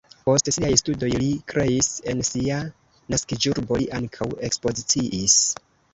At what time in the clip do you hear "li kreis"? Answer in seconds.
1.23-1.89